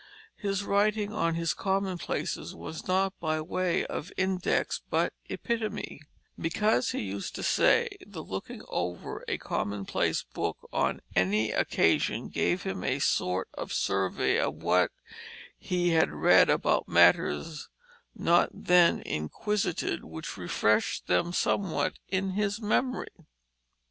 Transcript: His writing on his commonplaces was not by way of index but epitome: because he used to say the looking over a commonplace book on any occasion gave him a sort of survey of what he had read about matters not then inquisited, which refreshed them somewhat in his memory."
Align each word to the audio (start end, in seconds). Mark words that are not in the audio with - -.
His 0.35 0.63
writing 0.63 1.13
on 1.13 1.35
his 1.35 1.53
commonplaces 1.53 2.55
was 2.55 2.87
not 2.87 3.13
by 3.19 3.39
way 3.39 3.85
of 3.85 4.11
index 4.17 4.81
but 4.89 5.13
epitome: 5.29 6.01
because 6.39 6.89
he 6.89 7.01
used 7.03 7.35
to 7.35 7.43
say 7.43 7.97
the 8.03 8.23
looking 8.23 8.63
over 8.67 9.23
a 9.27 9.37
commonplace 9.37 10.23
book 10.23 10.67
on 10.73 11.01
any 11.15 11.51
occasion 11.51 12.29
gave 12.29 12.63
him 12.63 12.83
a 12.83 12.97
sort 12.97 13.47
of 13.53 13.71
survey 13.71 14.39
of 14.39 14.55
what 14.63 14.89
he 15.59 15.89
had 15.91 16.09
read 16.09 16.49
about 16.49 16.87
matters 16.87 17.69
not 18.15 18.49
then 18.51 19.01
inquisited, 19.03 20.03
which 20.03 20.35
refreshed 20.35 21.05
them 21.05 21.31
somewhat 21.31 21.99
in 22.07 22.31
his 22.31 22.59
memory." 22.59 23.15